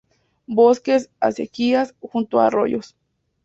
Bosques, 0.47 1.11
acequias, 1.19 1.93
junto 2.01 2.39
a 2.39 2.47
arroyos. 2.47 2.95